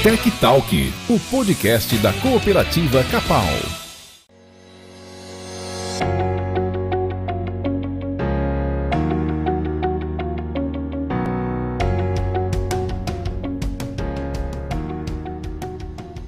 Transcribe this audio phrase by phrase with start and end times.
[0.00, 3.42] Tech Talk, o podcast da cooperativa Capal.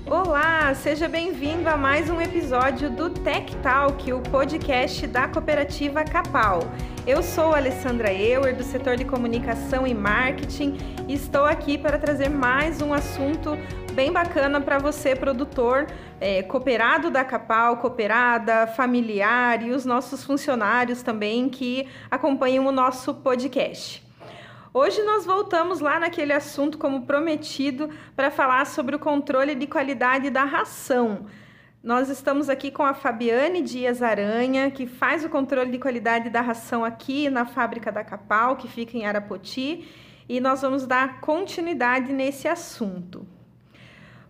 [0.05, 6.63] Olá, seja bem-vindo a mais um episódio do Tech Talk, o podcast da cooperativa Capal.
[7.07, 10.77] Eu sou Alessandra Euer, do setor de comunicação e marketing,
[11.09, 13.57] e estou aqui para trazer mais um assunto
[13.95, 15.87] bem bacana para você, produtor,
[16.21, 23.15] é, cooperado da Capal, cooperada, familiar e os nossos funcionários também que acompanham o nosso
[23.15, 24.07] podcast.
[24.73, 30.29] Hoje nós voltamos lá naquele assunto, como prometido, para falar sobre o controle de qualidade
[30.29, 31.27] da ração.
[31.83, 36.43] Nós estamos aqui com a Fabiane Dias Aranha, que faz o controle de qualidade da
[36.43, 39.89] ração aqui na fábrica da Capal, que fica em Arapoti,
[40.29, 43.27] e nós vamos dar continuidade nesse assunto.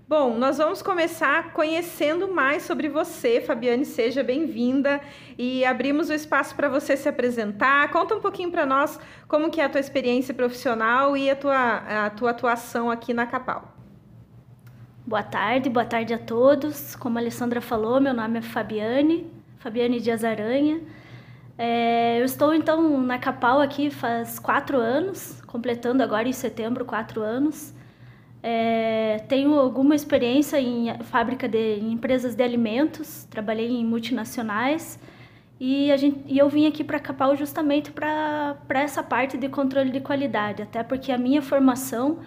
[0.07, 5.01] Bom, nós vamos começar conhecendo mais sobre você, Fabiane, seja bem-vinda
[5.37, 7.91] e abrimos o espaço para você se apresentar.
[7.91, 12.07] Conta um pouquinho para nós como que é a tua experiência profissional e a tua,
[12.07, 13.80] a tua atuação aqui na Capal.
[15.11, 16.95] Boa tarde, boa tarde a todos.
[16.95, 19.27] Como a Alessandra falou, meu nome é Fabiane,
[19.59, 20.81] Fabiane Dias Aranha.
[21.59, 27.23] É, eu estou então na Capal aqui faz quatro anos, completando agora em setembro quatro
[27.23, 27.75] anos.
[28.41, 34.97] É, tenho alguma experiência em fábrica de em empresas de alimentos, trabalhei em multinacionais
[35.59, 39.91] e, a gente, e eu vim aqui para Capal justamente para essa parte de controle
[39.91, 42.21] de qualidade, até porque a minha formação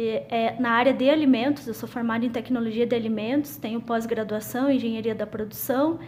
[0.00, 4.76] é, na área de alimentos, eu sou formada em tecnologia de alimentos, tenho pós-graduação em
[4.76, 5.98] engenharia da produção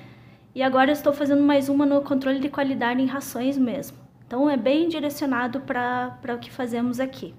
[0.55, 3.97] e agora estou fazendo mais uma no controle de qualidade em rações mesmo.
[4.27, 7.35] Então é bem direcionado para o que fazemos aqui.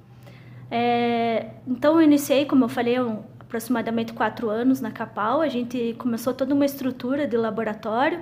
[0.69, 5.39] É, então eu iniciei, como eu falei, um, aproximadamente quatro anos na Capal.
[5.39, 8.19] A gente começou toda uma estrutura de laboratório.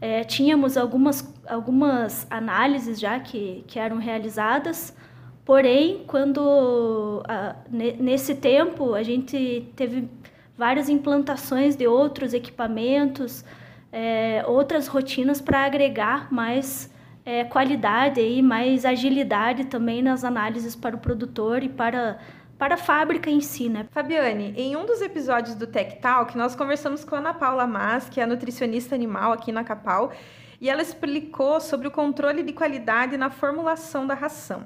[0.00, 4.94] É, tínhamos algumas, algumas análises já que, que eram realizadas
[5.46, 7.22] Porém, quando
[7.70, 10.08] nesse tempo a gente teve
[10.58, 13.44] várias implantações de outros equipamentos,
[13.92, 16.92] é, outras rotinas para agregar mais
[17.24, 22.18] é, qualidade e mais agilidade também nas análises para o produtor e para
[22.58, 23.86] para a fábrica em si, né?
[23.90, 28.08] Fabiane, em um dos episódios do Tech Talk, nós conversamos com a Ana Paula Mas,
[28.08, 30.10] que é a nutricionista animal aqui na Capal,
[30.58, 34.64] e ela explicou sobre o controle de qualidade na formulação da ração.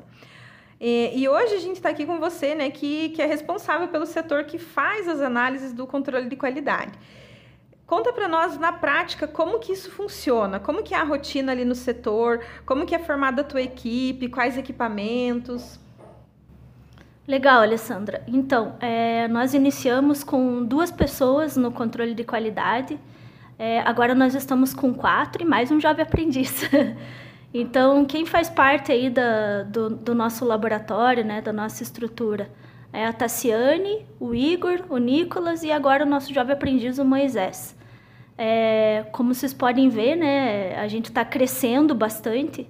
[0.81, 4.07] E, e hoje a gente está aqui com você, né, que, que é responsável pelo
[4.07, 6.93] setor que faz as análises do controle de qualidade.
[7.87, 11.65] Conta para nós na prática como que isso funciona, como que é a rotina ali
[11.65, 15.79] no setor, como que é formada a tua equipe, quais equipamentos.
[17.27, 18.23] Legal, Alessandra.
[18.27, 22.99] Então, é, nós iniciamos com duas pessoas no controle de qualidade.
[23.59, 26.63] É, agora nós estamos com quatro e mais um jovem aprendiz.
[27.53, 32.51] Então, quem faz parte aí da, do, do nosso laboratório, né, da nossa estrutura,
[32.93, 37.77] é a Tassiane, o Igor, o Nicolas e agora o nosso jovem aprendiz, o Moisés.
[38.39, 42.69] É, como vocês podem ver, né, a gente está crescendo bastante.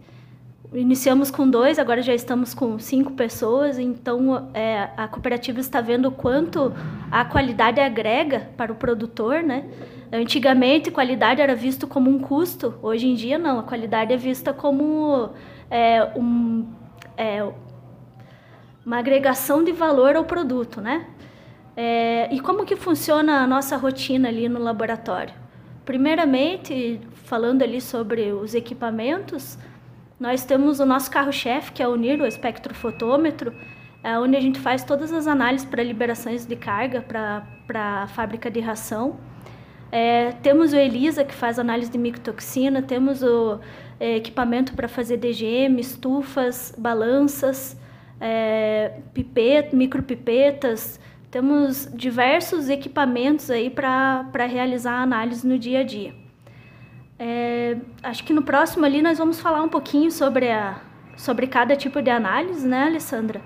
[0.72, 6.06] Iniciamos com dois, agora já estamos com cinco pessoas, então é, a cooperativa está vendo
[6.06, 6.72] o quanto
[7.10, 9.68] a qualidade agrega para o produtor, né?
[10.12, 14.52] Antigamente, qualidade era visto como um custo, hoje em dia não, a qualidade é vista
[14.52, 15.30] como
[15.68, 16.64] é, um,
[17.16, 17.44] é,
[18.86, 21.04] uma agregação de valor ao produto, né?
[21.76, 25.34] É, e como que funciona a nossa rotina ali no laboratório?
[25.84, 29.58] Primeiramente, falando ali sobre os equipamentos,
[30.20, 33.54] nós temos o nosso carro-chefe, que é o NIR, o espectrofotômetro,
[34.04, 38.50] é onde a gente faz todas as análises para liberações de carga para a fábrica
[38.50, 39.18] de ração.
[39.90, 43.58] É, temos o ELISA, que faz análise de micotoxina, temos o
[43.98, 47.76] é, equipamento para fazer DGM, estufas, balanças,
[48.20, 51.00] é, pipet, micropipetas,
[51.30, 56.19] temos diversos equipamentos aí para realizar análise no dia a dia.
[57.22, 60.80] É, acho que no próximo ali nós vamos falar um pouquinho sobre, a,
[61.18, 63.42] sobre cada tipo de análise, né, Alessandra?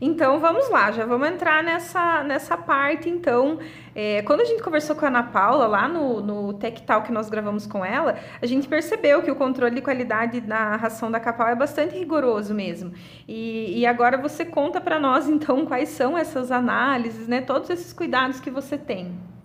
[0.00, 3.10] Então vamos lá, já vamos entrar nessa, nessa parte.
[3.10, 3.58] Então,
[3.94, 7.12] é, quando a gente conversou com a Ana Paula lá no, no Tech Talk que
[7.12, 11.20] nós gravamos com ela, a gente percebeu que o controle de qualidade na ração da
[11.20, 12.94] Capal é bastante rigoroso mesmo.
[13.28, 17.42] E, e agora você conta para nós então quais são essas análises, né?
[17.42, 19.35] Todos esses cuidados que você tem.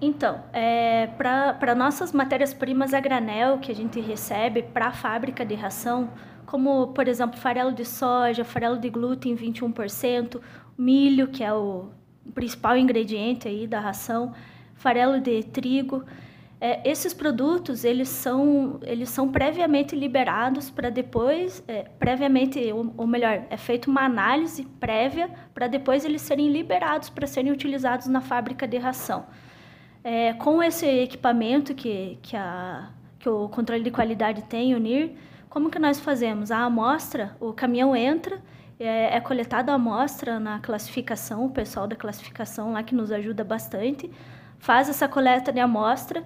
[0.00, 5.54] Então, é, para nossas matérias-primas a granel que a gente recebe para a fábrica de
[5.54, 6.10] ração,
[6.46, 10.40] como, por exemplo, farelo de soja, farelo de glúten 21%,
[10.76, 11.90] milho, que é o,
[12.34, 14.32] principal ingrediente aí da ração,
[14.74, 16.04] farelo de trigo.
[16.60, 23.06] É, esses produtos eles são eles são previamente liberados para depois é, previamente ou, ou,
[23.06, 28.20] melhor é feita uma análise prévia para depois eles serem liberados para serem utilizados na
[28.20, 29.24] fábrica de ração
[30.02, 35.12] é, com esse equipamento que que a que o controle de qualidade tem o NIR
[35.48, 38.40] como que nós fazemos a amostra o caminhão entra
[38.78, 43.44] é, é coletada a amostra na classificação o pessoal da classificação lá que nos ajuda
[43.44, 44.10] bastante
[44.58, 46.24] faz essa coleta de amostra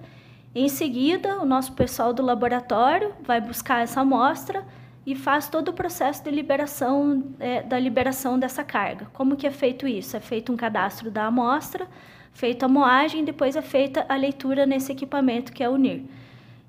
[0.55, 4.65] em seguida, o nosso pessoal do laboratório vai buscar essa amostra
[5.05, 9.07] e faz todo o processo de liberação é, da liberação dessa carga.
[9.13, 10.17] Como que é feito isso?
[10.17, 11.89] É feito um cadastro da amostra,
[12.35, 16.05] feita a moagem depois é feita a leitura nesse equipamento que é o NIR.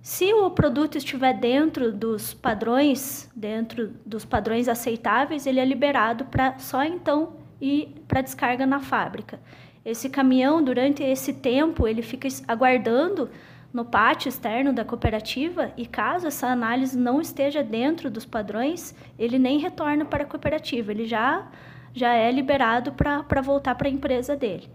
[0.02, 6.60] Se o produto estiver dentro dos padrões, dentro dos padrões aceitáveis, ele é liberado para
[6.60, 9.40] só então ir para descarga na fábrica.
[9.84, 13.30] Esse caminhão, durante esse tempo, ele fica aguardando
[13.74, 19.38] no pátio externo da cooperativa e caso essa análise não esteja dentro dos padrões, ele
[19.38, 21.46] nem retorna para a cooperativa, ele já,
[21.94, 24.70] já é liberado para voltar para a empresa dele.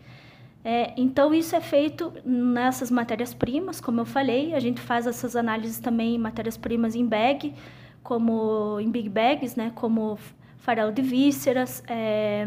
[0.64, 5.80] É, então, isso é feito nessas matérias-primas, como eu falei, a gente faz essas análises
[5.80, 7.54] também em matérias-primas em bag,
[8.02, 10.18] como em big bags, né, como
[10.58, 12.46] farelo de vísceras, é,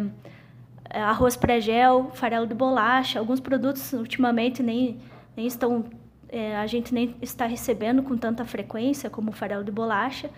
[0.90, 5.00] arroz pré-gel, farelo de bolacha, alguns produtos ultimamente nem,
[5.36, 5.84] nem estão
[6.34, 10.32] é, a gente nem está recebendo com tanta frequência como o farelo de bolacha.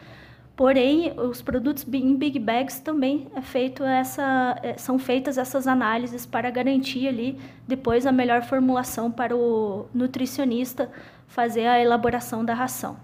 [0.56, 6.26] Porém, os produtos em big bags também é feito essa, é, são feitas essas análises
[6.26, 7.38] para garantir ali
[7.68, 10.90] depois a melhor formulação para o nutricionista
[11.28, 12.96] fazer a elaboração da ração.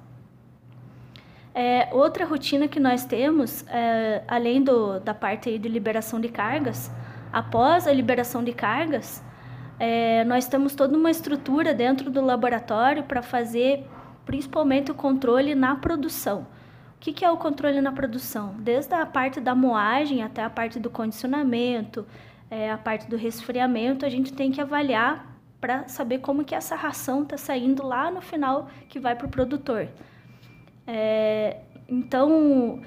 [1.53, 6.89] É, outra rotina que nós temos, é, além do, da parte de liberação de cargas,
[7.33, 9.21] após a liberação de cargas,
[9.77, 13.85] é, nós temos toda uma estrutura dentro do laboratório para fazer
[14.25, 16.47] principalmente o controle na produção.
[17.01, 18.53] Que, que é o controle na produção?
[18.59, 22.05] Desde a parte da moagem até a parte do condicionamento,
[22.49, 26.75] é, a parte do resfriamento, a gente tem que avaliar para saber como que essa
[26.75, 29.87] ração está saindo lá no final que vai para o produtor.
[30.85, 32.79] É, então,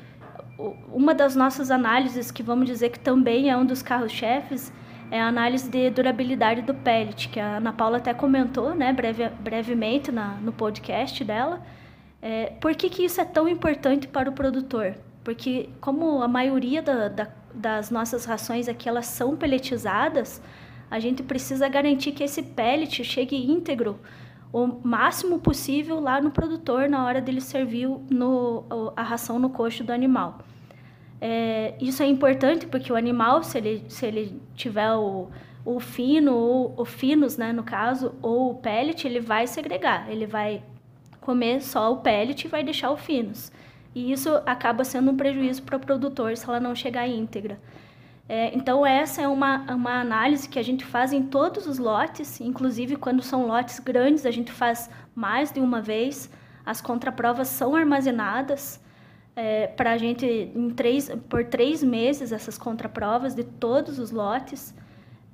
[0.92, 4.72] uma das nossas análises, que vamos dizer que também é um dos carros-chefes,
[5.10, 9.28] é a análise de durabilidade do pellet, que a Ana Paula até comentou né, breve,
[9.40, 11.60] brevemente na, no podcast dela.
[12.26, 14.94] É, por que, que isso é tão importante para o produtor?
[15.22, 20.40] Porque como a maioria da, da, das nossas rações aqui elas são pelletizadas,
[20.90, 24.00] a gente precisa garantir que esse pellet chegue íntegro
[24.50, 28.64] o máximo possível lá no produtor na hora dele servir no,
[28.96, 30.38] a ração no coxo do animal.
[31.20, 35.28] É, isso é importante porque o animal, se ele, se ele tiver o,
[35.62, 40.26] o fino, ou o finos, né, no caso, ou o pellet, ele vai segregar, ele
[40.26, 40.62] vai
[41.24, 43.50] comer só o pellet e vai deixar o finos.
[43.94, 47.58] E isso acaba sendo um prejuízo para o produtor se ela não chegar íntegra.
[48.28, 52.40] É, então, essa é uma, uma análise que a gente faz em todos os lotes,
[52.40, 56.30] inclusive quando são lotes grandes, a gente faz mais de uma vez.
[56.64, 58.80] As contraprovas são armazenadas
[59.36, 64.74] é, para a gente, em três, por três meses, essas contraprovas de todos os lotes,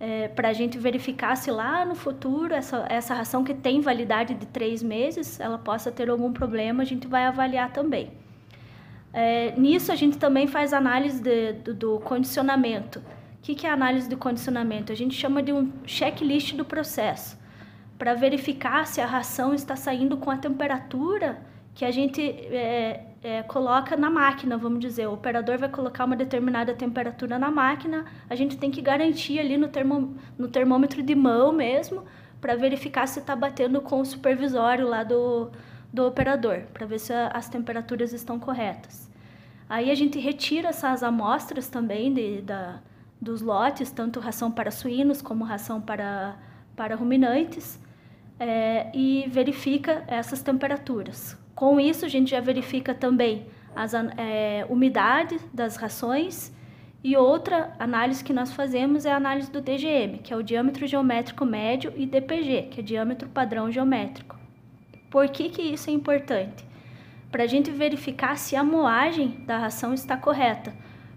[0.00, 4.32] é, para a gente verificar se lá no futuro essa, essa ração que tem validade
[4.32, 8.10] de três meses, ela possa ter algum problema, a gente vai avaliar também.
[9.13, 13.01] É, nisso, a gente também faz análise de, do, do condicionamento.
[13.01, 14.91] O que, que é análise de condicionamento?
[14.91, 17.39] A gente chama de um checklist do processo,
[17.98, 21.43] para verificar se a ração está saindo com a temperatura
[21.75, 25.06] que a gente é, é, coloca na máquina, vamos dizer.
[25.06, 29.56] O operador vai colocar uma determinada temperatura na máquina, a gente tem que garantir ali
[29.56, 32.05] no, termo, no termômetro de mão mesmo,
[32.41, 35.50] para verificar se está batendo com o supervisório lá do,
[35.93, 39.10] do operador, para ver se a, as temperaturas estão corretas.
[39.69, 42.81] Aí a gente retira essas amostras também de, da,
[43.20, 46.36] dos lotes, tanto ração para suínos como ração para,
[46.74, 47.79] para ruminantes,
[48.39, 51.40] é, e verifica essas temperaturas.
[51.60, 53.44] Com isso, a gente já verifica também
[53.76, 56.50] as é, umidade das rações
[57.05, 60.86] e outra análise que nós fazemos é a análise do DGM, que é o diâmetro
[60.86, 64.38] geométrico médio, e DPG, que é diâmetro padrão geométrico.
[65.10, 66.64] Por que, que isso é importante?
[67.31, 70.72] Para a gente verificar se a moagem da ração está correta.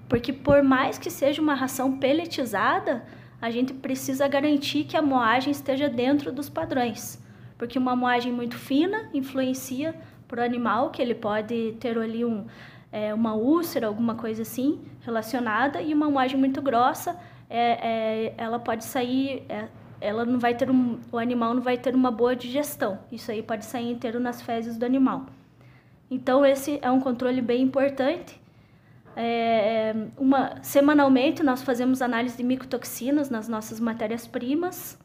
[0.09, 3.05] Porque por mais que seja uma ração pelletizada,
[3.41, 7.17] a gente precisa garantir que a moagem esteja dentro dos padrões.
[7.57, 9.95] Porque uma moagem muito fina influencia
[10.33, 12.47] para o animal, que ele pode ter ali um,
[12.91, 17.15] é, uma úlcera, alguma coisa assim relacionada, e uma moagem muito grossa,
[17.47, 19.67] é, é, ela pode sair, é,
[20.01, 22.97] ela não vai ter um, o animal não vai ter uma boa digestão.
[23.11, 25.27] Isso aí pode sair inteiro nas fezes do animal.
[26.09, 28.41] Então esse é um controle bem importante.
[29.15, 34.97] É, uma, semanalmente nós fazemos análise de micotoxinas nas nossas matérias-primas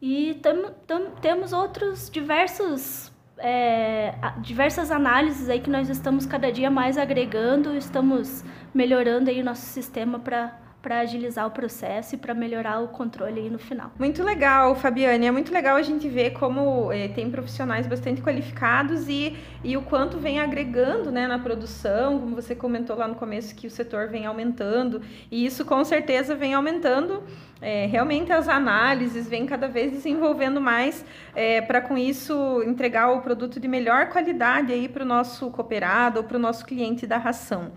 [0.00, 6.70] e tam, tam, temos outros diversos é, diversas análises aí que nós estamos cada dia
[6.70, 8.44] mais agregando, estamos
[8.74, 13.40] melhorando aí o nosso sistema para para agilizar o processo e para melhorar o controle
[13.40, 13.92] aí no final.
[13.98, 15.26] Muito legal, Fabiane.
[15.26, 19.82] É muito legal a gente ver como é, tem profissionais bastante qualificados e, e o
[19.82, 24.08] quanto vem agregando né, na produção, como você comentou lá no começo que o setor
[24.08, 27.22] vem aumentando, e isso com certeza vem aumentando.
[27.62, 33.20] É, realmente as análises vêm cada vez desenvolvendo mais é, para com isso entregar o
[33.20, 37.18] produto de melhor qualidade aí para o nosso cooperado ou para o nosso cliente da
[37.18, 37.72] ração.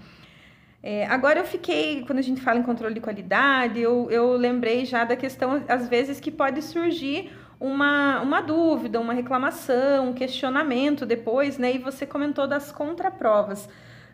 [0.85, 4.83] É, agora eu fiquei, quando a gente fala em controle de qualidade, eu, eu lembrei
[4.83, 11.05] já da questão, às vezes, que pode surgir uma, uma dúvida, uma reclamação, um questionamento
[11.05, 11.73] depois, né?
[11.75, 13.69] E você comentou das contraprovas.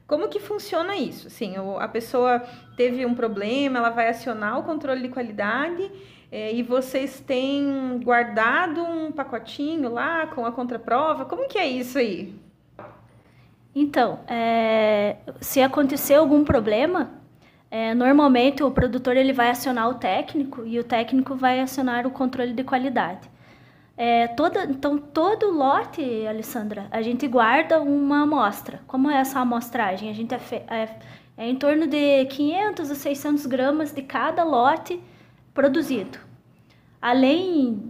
[0.05, 1.27] Como que funciona isso?
[1.27, 2.43] Assim, a pessoa
[2.77, 5.91] teve um problema, ela vai acionar o controle de qualidade
[6.31, 11.25] é, e vocês têm guardado um pacotinho lá com a contraprova.
[11.25, 12.33] Como que é isso aí?
[13.81, 17.11] Então, é, se acontecer algum problema,
[17.71, 22.11] é, normalmente o produtor ele vai acionar o técnico e o técnico vai acionar o
[22.11, 23.29] controle de qualidade.
[23.95, 28.81] É, toda, então, todo lote, Alessandra, a gente guarda uma amostra.
[28.85, 30.09] Como é essa amostragem?
[30.09, 30.89] A gente é, é,
[31.37, 35.01] é em torno de 500 a 600 gramas de cada lote
[35.53, 36.19] produzido.
[37.01, 37.81] Além,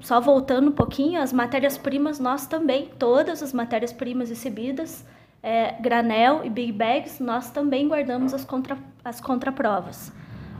[0.00, 5.06] só voltando um pouquinho, as matérias-primas, nós também, todas as matérias-primas recebidas,
[5.42, 10.12] é, granel e big bags, nós também guardamos as, contra, as contraprovas.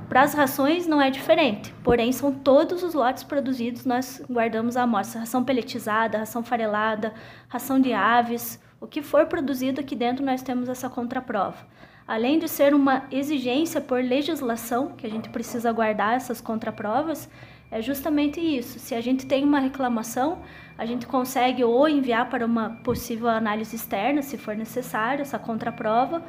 [0.08, 4.84] Para as rações não é diferente, porém são todos os lotes produzidos, nós guardamos a
[4.84, 7.12] amostra, ração peletizada, ração farelada,
[7.46, 11.58] ração de aves, o que for produzido aqui dentro nós temos essa contraprova.
[12.06, 17.28] Além de ser uma exigência por legislação, que a gente precisa guardar essas contraprovas,
[17.70, 18.78] é justamente isso.
[18.78, 20.42] Se a gente tem uma reclamação,
[20.76, 26.22] a gente consegue ou enviar para uma possível análise externa, se for necessário, essa contraprova,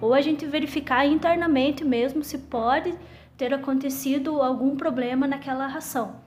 [0.00, 2.94] ou a gente verificar internamente mesmo se pode
[3.36, 6.20] ter acontecido algum problema naquela ração.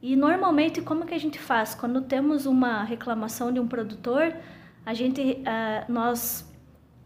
[0.00, 1.74] E normalmente como que a gente faz?
[1.74, 4.34] Quando temos uma reclamação de um produtor,
[4.86, 6.48] a gente, uh, nós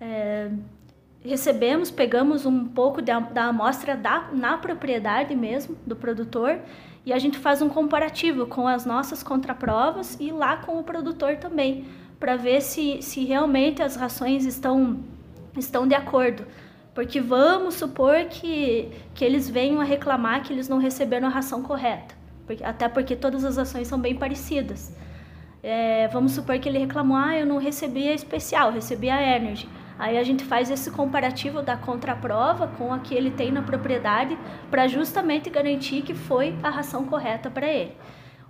[0.00, 0.50] é,
[1.24, 6.58] recebemos, pegamos um pouco da, da amostra da, na propriedade mesmo do produtor
[7.04, 11.36] e a gente faz um comparativo com as nossas contraprovas e lá com o produtor
[11.36, 11.84] também,
[12.18, 15.00] para ver se, se realmente as rações estão,
[15.56, 16.46] estão de acordo.
[16.94, 21.62] Porque vamos supor que, que eles venham a reclamar que eles não receberam a ração
[21.62, 22.14] correta,
[22.46, 24.94] porque, até porque todas as ações são bem parecidas.
[25.62, 29.68] É, vamos supor que ele reclamou, ah, eu não recebi a especial, recebi a Energy.
[29.98, 34.38] Aí a gente faz esse comparativo da contraprova com a que ele tem na propriedade
[34.70, 37.96] para justamente garantir que foi a ração correta para ele.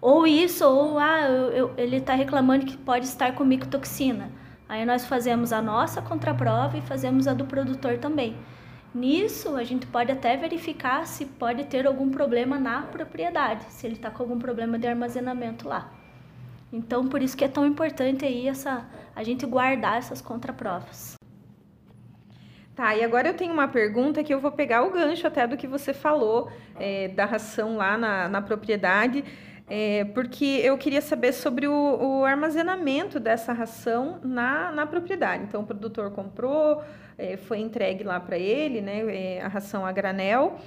[0.00, 4.30] Ou isso, ou ah, eu, eu, ele está reclamando que pode estar com micotoxina.
[4.68, 8.36] Aí nós fazemos a nossa contraprova e fazemos a do produtor também.
[8.94, 13.94] Nisso, a gente pode até verificar se pode ter algum problema na propriedade, se ele
[13.94, 15.90] está com algum problema de armazenamento lá.
[16.72, 21.14] Então, por isso que é tão importante aí essa, a gente guardar essas contraprovas.
[22.74, 25.58] Tá, e agora eu tenho uma pergunta que eu vou pegar o gancho até do
[25.58, 26.50] que você falou
[26.80, 29.22] é, da ração lá na, na propriedade,
[29.68, 35.44] é, porque eu queria saber sobre o, o armazenamento dessa ração na, na propriedade.
[35.44, 36.82] Então, o produtor comprou,
[37.18, 40.58] é, foi entregue lá para ele, né, é, a ração a granel.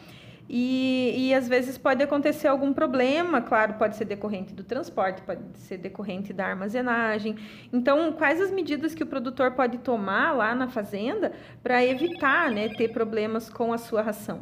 [0.47, 5.41] E, e às vezes pode acontecer algum problema, claro, pode ser decorrente do transporte, pode
[5.55, 7.35] ser decorrente da armazenagem.
[7.73, 11.33] Então, quais as medidas que o produtor pode tomar lá na fazenda
[11.63, 14.41] para evitar né, ter problemas com a sua ração?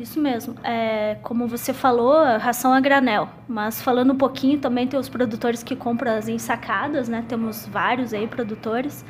[0.00, 0.54] Isso mesmo.
[0.64, 3.28] É, como você falou, ração a granel.
[3.46, 7.22] Mas falando um pouquinho, também tem os produtores que compram as ensacadas, né?
[7.28, 9.04] Temos vários aí produtores.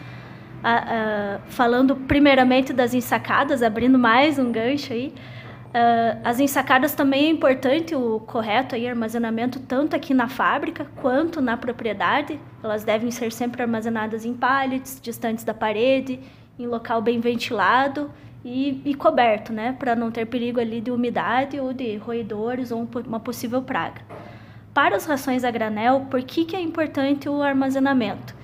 [0.60, 5.14] Uh, falando primeiramente das ensacadas, abrindo mais um gancho aí.
[5.70, 11.40] Uh, as ensacadas também é importante o correto aí, armazenamento tanto aqui na fábrica quanto
[11.40, 12.38] na propriedade.
[12.62, 16.20] Elas devem ser sempre armazenadas em pallets, distantes da parede,
[16.58, 18.10] em local bem ventilado
[18.44, 22.86] e, e coberto, né, para não ter perigo ali de umidade ou de roedores ou
[23.06, 24.02] uma possível praga.
[24.74, 28.34] Para as rações a granel, por que, que é importante o armazenamento?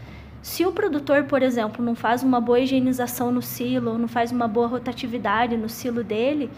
[0.43, 4.47] Se o produtor, por exemplo, não faz uma boa higienização no silo, não faz uma
[4.47, 6.51] boa rotatividade no silo dele,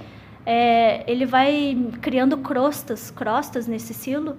[0.45, 4.37] é, ele vai criando crostas, crostas nesse silo,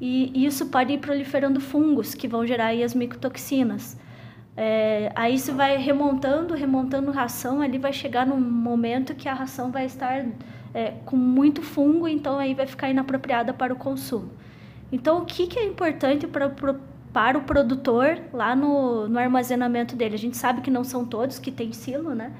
[0.00, 3.98] e isso pode ir proliferando fungos que vão gerar as micotoxinas.
[4.56, 9.70] É, aí você vai remontando, remontando ração, ali vai chegar num momento que a ração
[9.70, 10.26] vai estar
[10.72, 14.30] é, com muito fungo, então aí vai ficar inapropriada para o consumo.
[14.90, 16.48] Então, o que, que é importante para,
[17.16, 20.16] para o produtor lá no, no armazenamento dele?
[20.16, 22.30] A gente sabe que não são todos que têm silo, né?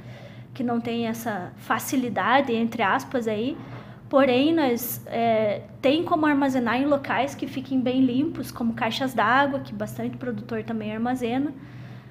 [0.52, 3.56] Que não tem essa facilidade, entre aspas, aí.
[4.06, 9.60] Porém, nós é, tem como armazenar em locais que fiquem bem limpos, como caixas d'água,
[9.60, 11.54] que bastante produtor também armazena.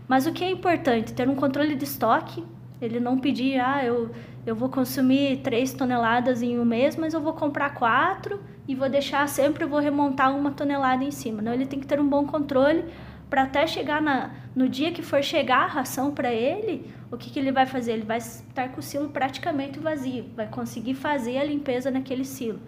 [0.07, 1.13] Mas o que é importante?
[1.13, 2.43] Ter um controle de estoque.
[2.81, 4.10] Ele não pedir, ah, eu
[4.45, 8.87] eu vou consumir 3 toneladas em um mês, mas eu vou comprar quatro e vou
[8.87, 11.41] deixar sempre, vou remontar uma tonelada em cima.
[11.41, 12.85] Não, ele tem que ter um bom controle
[13.29, 17.31] para até chegar na, no dia que for chegar a ração para ele, o que,
[17.31, 17.93] que ele vai fazer?
[17.93, 22.59] Ele vai estar com o silo praticamente vazio, vai conseguir fazer a limpeza naquele silo.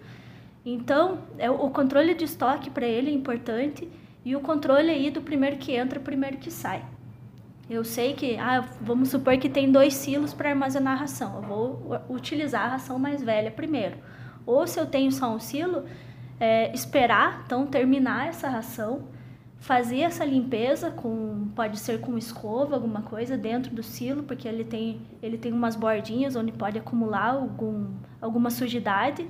[0.66, 3.88] Então, é, o controle de estoque para ele é importante
[4.24, 6.84] e o controle aí do primeiro que entra, primeiro que sai.
[7.68, 11.36] Eu sei que, ah, vamos supor que tem dois silos para armazenar a ração.
[11.36, 13.96] Eu vou utilizar a ração mais velha primeiro.
[14.46, 15.84] Ou se eu tenho só um silo,
[16.40, 19.08] é, esperar, então, terminar essa ração,
[19.58, 24.64] fazer essa limpeza com, pode ser com escova, alguma coisa dentro do silo, porque ele
[24.64, 27.88] tem, ele tem umas bordinhas onde pode acumular algum,
[28.20, 29.28] alguma sujidade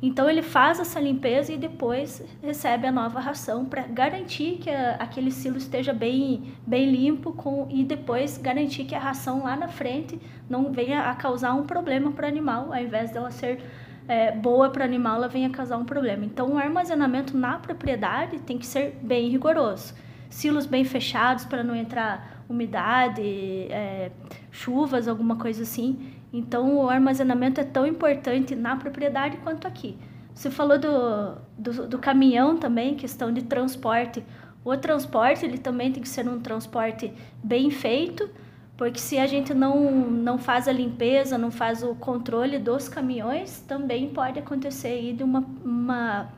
[0.00, 4.92] então ele faz essa limpeza e depois recebe a nova ração para garantir que a,
[4.94, 9.66] aquele silo esteja bem, bem limpo com, e depois garantir que a ração lá na
[9.66, 13.60] frente não venha a causar um problema para o animal, ao invés dela ser
[14.06, 16.24] é, boa para o animal, ela venha causar um problema.
[16.24, 19.94] Então o armazenamento na propriedade tem que ser bem rigoroso.
[20.30, 24.12] Silos bem fechados para não entrar umidade, é,
[24.50, 29.96] chuvas, alguma coisa assim então, o armazenamento é tão importante na propriedade quanto aqui.
[30.34, 34.22] Você falou do, do, do, caminhão também, questão de transporte.
[34.64, 37.12] O transporte ele também tem que ser um transporte
[37.42, 38.28] bem feito,
[38.76, 43.60] porque se a gente não, não faz a limpeza, não faz o controle dos caminhões,
[43.62, 46.28] também pode acontecer aí de uma, uma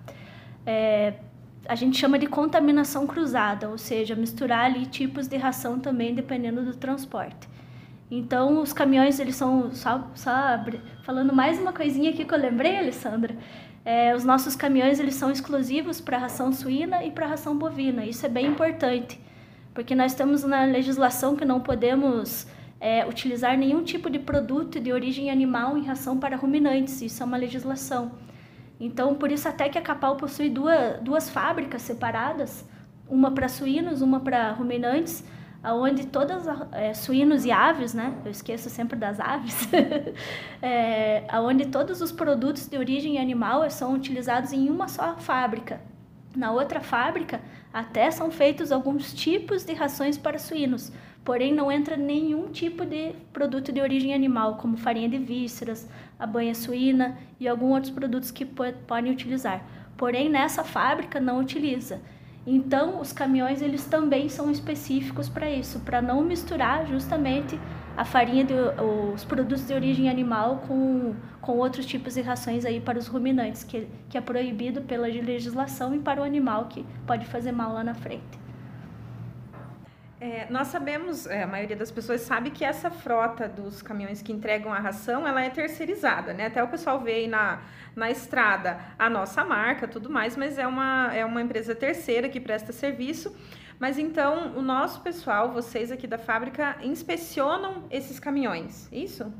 [0.65, 1.15] é,
[1.69, 6.65] a gente chama de contaminação cruzada, ou seja, misturar ali tipos de ração também dependendo
[6.65, 7.49] do transporte.
[8.11, 10.33] Então, os caminhões, eles são, só, só
[11.05, 13.37] falando mais uma coisinha aqui que eu lembrei, Alessandra,
[13.85, 18.27] é, os nossos caminhões, eles são exclusivos para ração suína e para ração bovina, isso
[18.27, 19.21] é bem importante,
[19.73, 22.49] porque nós temos na legislação que não podemos
[22.81, 27.27] é, utilizar nenhum tipo de produto de origem animal em ração para ruminantes, isso é
[27.27, 28.11] uma legislação.
[28.81, 32.67] Então, por isso até que a Capal possui duas, duas fábricas separadas,
[33.09, 35.23] uma para suínos, uma para ruminantes,
[35.65, 38.15] onde todas é, suínos e aves, né?
[38.25, 39.69] Eu esqueço sempre das aves,
[40.63, 45.81] é, onde todos os produtos de origem animal são utilizados em uma só fábrica.
[46.35, 47.41] Na outra fábrica,
[47.73, 50.93] até são feitos alguns tipos de rações para suínos,
[51.25, 56.27] porém não entra nenhum tipo de produto de origem animal, como farinha de vísceras, a
[56.27, 59.65] banha suína e alguns outros produtos que podem utilizar.
[59.97, 62.01] Porém, nessa fábrica não utiliza.
[62.47, 67.59] Então, os caminhões eles também são específicos para isso, para não misturar justamente
[67.97, 68.55] a farinha de,
[69.15, 73.63] os produtos de origem animal com, com outros tipos de rações aí para os ruminantes,
[73.63, 77.85] que, que é proibido pela legislação e para o animal que pode fazer mal lá
[77.85, 78.50] na frente.
[80.21, 84.31] É, nós sabemos, é, a maioria das pessoas sabe que essa frota dos caminhões que
[84.31, 86.47] entregam a ração, ela é terceirizada, né?
[86.47, 87.63] Até o pessoal vê aí na,
[87.97, 92.39] na estrada a nossa marca, tudo mais, mas é uma, é uma empresa terceira que
[92.39, 93.35] presta serviço.
[93.79, 99.33] Mas então, o nosso pessoal, vocês aqui da fábrica, inspecionam esses caminhões, isso?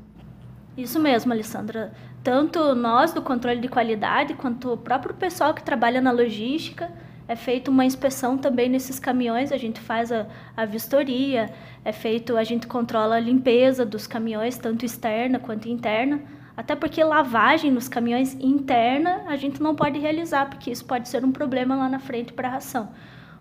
[0.75, 1.93] Isso mesmo, Alessandra.
[2.23, 6.91] Tanto nós do controle de qualidade, quanto o próprio pessoal que trabalha na logística,
[7.31, 11.49] é feita uma inspeção também nesses caminhões, a gente faz a, a vistoria,
[11.85, 16.21] é feito, a gente controla a limpeza dos caminhões, tanto externa quanto interna,
[16.57, 21.23] até porque lavagem nos caminhões interna a gente não pode realizar, porque isso pode ser
[21.23, 22.89] um problema lá na frente para a ração.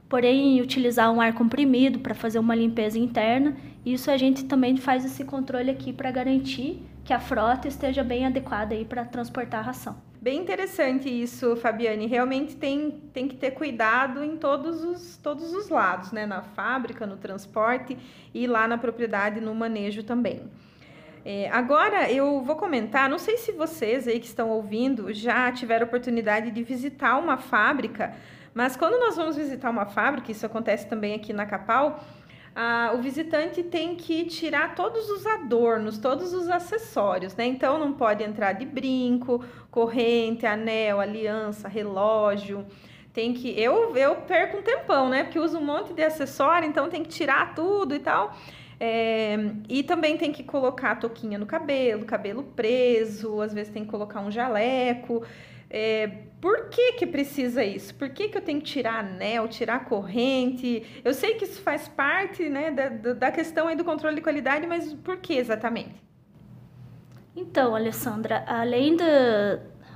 [0.09, 5.05] Porém, utilizar um ar comprimido para fazer uma limpeza interna, isso a gente também faz
[5.05, 9.64] esse controle aqui para garantir que a frota esteja bem adequada aí para transportar a
[9.64, 10.10] ração.
[10.22, 12.06] Bem interessante isso, Fabiane.
[12.06, 16.26] Realmente tem, tem que ter cuidado em todos os, todos os lados, né?
[16.26, 17.96] Na fábrica, no transporte
[18.35, 20.42] e lá na propriedade, no manejo também.
[21.24, 25.87] É, agora eu vou comentar, não sei se vocês aí que estão ouvindo já tiveram
[25.87, 28.14] oportunidade de visitar uma fábrica,
[28.54, 32.02] mas quando nós vamos visitar uma fábrica, isso acontece também aqui na Capal,
[32.94, 37.46] o visitante tem que tirar todos os adornos, todos os acessórios, né?
[37.46, 42.66] Então não pode entrar de brinco, corrente, anel, aliança, relógio.
[43.12, 43.49] Tem que.
[43.61, 45.25] Eu, eu perco um tempão, né?
[45.25, 48.37] Porque uso um monte de acessório, então tem que tirar tudo e tal.
[48.79, 49.37] É,
[49.68, 53.90] e também tem que colocar a touquinha no cabelo, cabelo preso, às vezes tem que
[53.90, 55.23] colocar um jaleco.
[55.72, 56.09] É,
[56.40, 57.94] por que, que precisa isso?
[57.94, 61.00] Por que, que eu tenho que tirar anel, tirar corrente?
[61.04, 64.66] Eu sei que isso faz parte né, da, da questão aí do controle de qualidade,
[64.66, 65.94] mas por que exatamente?
[67.37, 69.04] Então, Alessandra, além de,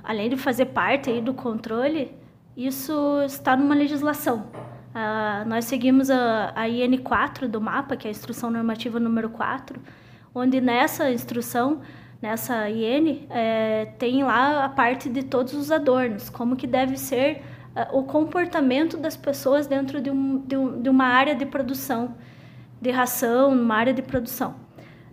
[0.01, 2.15] além de fazer parte aí do controle,
[2.55, 4.49] isso está numa legislação.
[4.95, 9.77] Uh, nós seguimos a, a IN4 do mapa, que é a Instrução Normativa número 4,
[10.33, 11.81] onde nessa instrução
[12.25, 17.43] nessa IN, é, tem lá a parte de todos os adornos, como que deve ser
[17.75, 22.15] uh, o comportamento das pessoas dentro de, um, de, um, de, uma área de produção,
[22.81, 24.55] de ração, uma área de produção.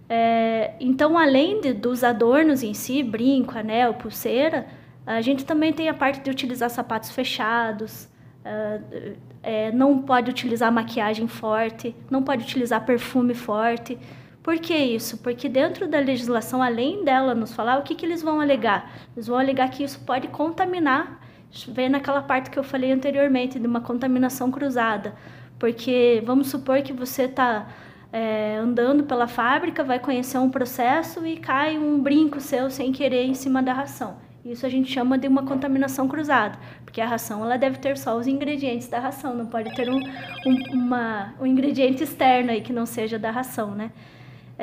[0.09, 4.66] É, então, além de, dos adornos em si, brinco, anel, pulseira,
[5.07, 8.09] a gente também tem a parte de utilizar sapatos fechados,
[8.40, 13.98] uh, é, não pode utilizar maquiagem forte, não pode utilizar perfume forte,
[14.42, 15.18] por que isso?
[15.18, 18.92] Porque dentro da legislação, além dela nos falar, o que, que eles vão alegar?
[19.14, 21.20] Eles vão alegar que isso pode contaminar,
[21.68, 25.14] vem naquela parte que eu falei anteriormente, de uma contaminação cruzada.
[25.61, 27.68] Porque vamos supor que você está
[28.12, 33.24] é, andando pela fábrica, vai conhecer um processo e cai um brinco seu sem querer
[33.24, 34.16] em cima da ração.
[34.44, 38.16] Isso a gente chama de uma contaminação cruzada, porque a ração ela deve ter só
[38.16, 42.72] os ingredientes da ração, não pode ter um, um, uma, um ingrediente externo aí que
[42.72, 43.92] não seja da ração, né?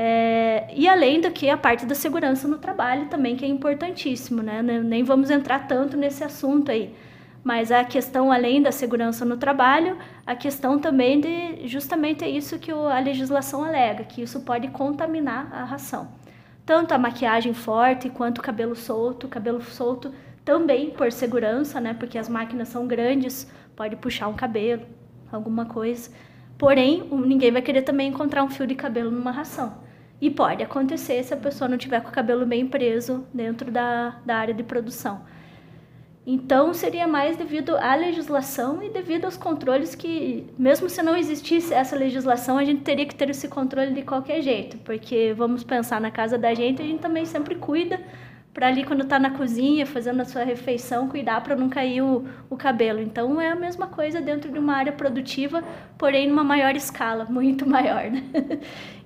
[0.01, 4.41] É, e além do que a parte da segurança no trabalho também, que é importantíssimo,
[4.41, 4.61] né?
[4.61, 6.95] Nem vamos entrar tanto nesse assunto aí.
[7.43, 12.57] Mas a questão, além da segurança no trabalho, a questão também de justamente é isso
[12.57, 16.07] que a legislação alega, que isso pode contaminar a ração.
[16.65, 19.27] Tanto a maquiagem forte quanto o cabelo solto.
[19.27, 20.13] Cabelo solto
[20.45, 21.93] também por segurança, né?
[21.93, 24.83] Porque as máquinas são grandes, pode puxar um cabelo,
[25.29, 26.09] alguma coisa.
[26.57, 29.88] Porém, ninguém vai querer também encontrar um fio de cabelo numa ração.
[30.21, 34.19] E pode acontecer se a pessoa não tiver com o cabelo bem preso dentro da,
[34.25, 35.21] da área de produção.
[36.31, 41.73] Então, seria mais devido à legislação e devido aos controles que, mesmo se não existisse
[41.73, 45.99] essa legislação, a gente teria que ter esse controle de qualquer jeito, porque vamos pensar
[45.99, 47.99] na casa da gente, a gente também sempre cuida
[48.53, 52.25] para ali quando está na cozinha fazendo a sua refeição cuidar para não cair o,
[52.49, 52.99] o cabelo.
[52.99, 55.63] Então é a mesma coisa dentro de uma área produtiva,
[55.97, 58.09] porém numa maior escala, muito maior.
[58.09, 58.23] Né?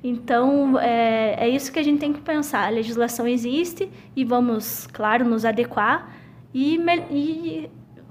[0.03, 2.67] Então é, é isso que a gente tem que pensar.
[2.67, 6.15] A legislação existe e vamos, claro, nos adequar
[6.53, 6.79] e,
[7.11, 7.69] e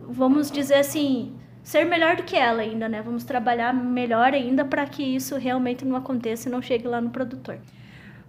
[0.09, 3.01] vamos dizer assim ser melhor do que ela ainda, né?
[3.03, 7.11] Vamos trabalhar melhor ainda para que isso realmente não aconteça e não chegue lá no
[7.11, 7.59] produtor.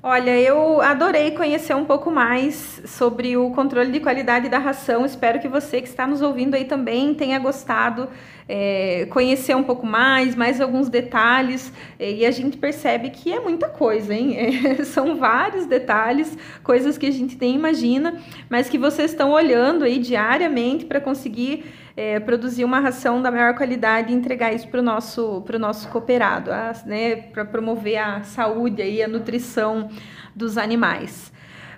[0.05, 5.05] Olha, eu adorei conhecer um pouco mais sobre o controle de qualidade da ração.
[5.05, 8.09] Espero que você que está nos ouvindo aí também tenha gostado,
[8.45, 11.71] é, conhecer um pouco mais, mais alguns detalhes.
[11.97, 14.35] É, e a gente percebe que é muita coisa, hein?
[14.37, 19.85] É, são vários detalhes, coisas que a gente nem imagina, mas que vocês estão olhando
[19.85, 21.63] aí diariamente para conseguir
[21.95, 26.51] é, produzir uma ração da maior qualidade e entregar isso para o nosso, nosso cooperado,
[26.85, 29.89] né, para promover a saúde e a nutrição
[30.35, 31.31] dos animais.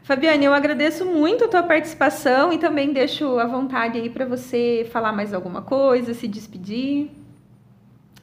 [0.04, 4.88] Fabiane, eu agradeço muito a tua participação e também deixo à vontade aí para você
[4.92, 7.10] falar mais alguma coisa, se despedir.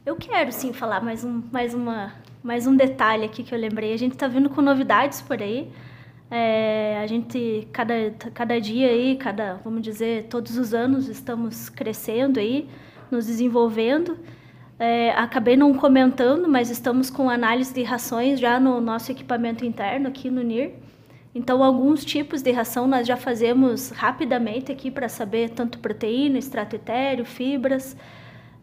[0.07, 3.93] Eu quero sim falar mais um, mais uma, mais um detalhe aqui que eu lembrei.
[3.93, 5.71] A gente está vindo com novidades por aí.
[6.35, 12.41] É, a gente, cada, cada dia aí, cada, vamos dizer, todos os anos estamos crescendo
[12.41, 12.67] aí,
[13.11, 14.19] nos desenvolvendo.
[14.79, 20.09] É, acabei não comentando, mas estamos com análise de rações já no nosso equipamento interno
[20.09, 20.73] aqui no NIR.
[21.35, 26.77] Então, alguns tipos de ração nós já fazemos rapidamente aqui para saber tanto proteína, extrato
[26.77, 27.95] etéreo, fibras.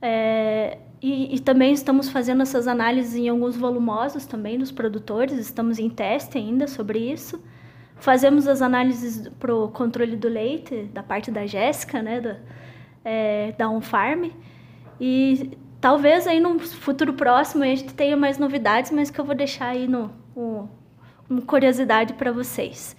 [0.02, 5.78] É, e, e, também estamos fazendo essas análises em alguns volumosos também dos produtores, estamos
[5.78, 7.40] em teste ainda sobre isso.
[8.00, 12.38] Fazemos as análises para o controle do leite, da parte da Jéssica, né, da,
[13.04, 14.32] é, da OnFarm.
[15.00, 19.36] E talvez aí num futuro próximo a gente tenha mais novidades, mas que eu vou
[19.36, 20.12] deixar aí no,
[21.30, 22.96] uma curiosidade para vocês.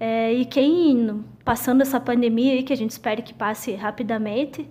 [0.00, 4.68] É, e quem, passando essa pandemia aí, que a gente espera que passe rapidamente,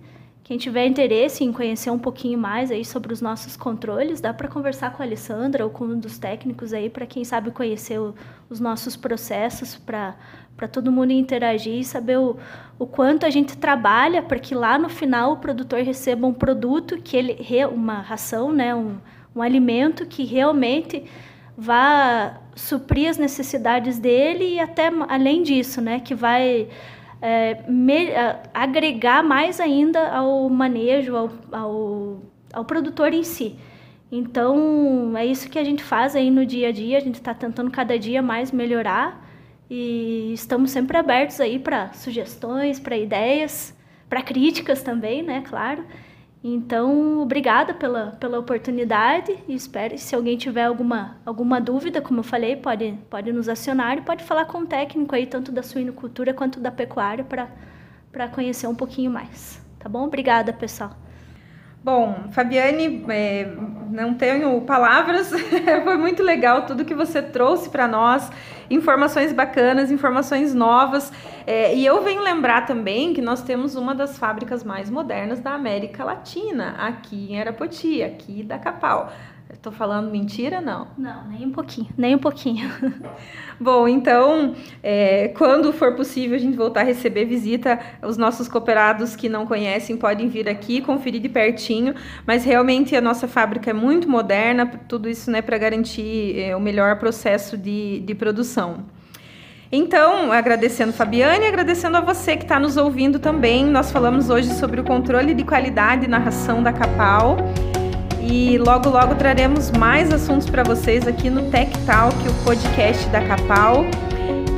[0.48, 4.48] quem tiver interesse em conhecer um pouquinho mais aí sobre os nossos controles, dá para
[4.48, 8.14] conversar com a Alessandra ou com um dos técnicos aí para quem sabe conhecer o,
[8.48, 10.16] os nossos processos para
[10.56, 12.38] para todo mundo interagir e saber o,
[12.78, 16.96] o quanto a gente trabalha para que lá no final o produtor receba um produto
[16.96, 18.96] que ele uma ração, né, um,
[19.36, 21.04] um alimento que realmente
[21.56, 26.68] vá suprir as necessidades dele e até além disso, né, que vai
[27.20, 28.10] é, me,
[28.54, 33.56] agregar mais ainda ao manejo, ao, ao, ao produtor em si.
[34.10, 37.34] Então, é isso que a gente faz aí no dia a dia, a gente está
[37.34, 39.26] tentando cada dia mais melhorar
[39.70, 43.76] e estamos sempre abertos aí para sugestões, para ideias,
[44.08, 45.84] para críticas também, né, claro.
[46.42, 52.24] Então, obrigada pela, pela oportunidade e espero se alguém tiver alguma, alguma dúvida, como eu
[52.24, 56.32] falei, pode, pode nos acionar e pode falar com o técnico aí, tanto da suinocultura
[56.32, 59.60] quanto da pecuária, para conhecer um pouquinho mais.
[59.80, 60.04] Tá bom?
[60.04, 60.96] Obrigada, pessoal.
[61.82, 63.48] Bom, Fabiane, é,
[63.90, 65.30] não tenho palavras,
[65.84, 68.30] foi muito legal tudo que você trouxe para nós,
[68.68, 71.12] informações bacanas, informações novas.
[71.46, 75.52] É, e eu venho lembrar também que nós temos uma das fábricas mais modernas da
[75.54, 79.12] América Latina, aqui em Arapoti, aqui da Capal.
[79.50, 80.60] Estou falando mentira?
[80.60, 80.88] Não.
[80.96, 82.70] Não, nem um pouquinho, nem um pouquinho.
[83.58, 89.16] Bom, então, é, quando for possível a gente voltar a receber visita, os nossos cooperados
[89.16, 91.94] que não conhecem podem vir aqui conferir de pertinho.
[92.26, 96.60] Mas realmente a nossa fábrica é muito moderna, tudo isso né, para garantir é, o
[96.60, 98.84] melhor processo de, de produção.
[99.72, 103.64] Então, agradecendo Fabiane e agradecendo a você que está nos ouvindo também.
[103.64, 107.36] Nós falamos hoje sobre o controle de qualidade na ração da Capal.
[108.30, 113.22] E logo, logo traremos mais assuntos para vocês aqui no Tech Talk, o podcast da
[113.22, 113.86] Capal,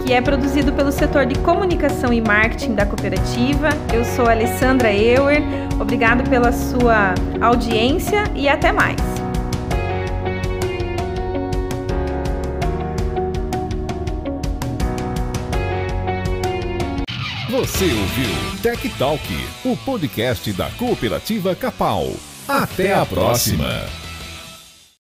[0.04, 3.68] que é produzido pelo setor de comunicação e marketing da cooperativa.
[3.94, 5.40] Eu sou Alessandra Euer,
[5.80, 9.00] obrigado pela sua audiência e até mais.
[17.48, 19.22] Você ouviu Tech Talk,
[19.64, 22.09] o podcast da cooperativa Capal.
[22.52, 23.86] Até a próxima!